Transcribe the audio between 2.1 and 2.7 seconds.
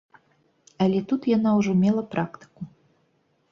практыку.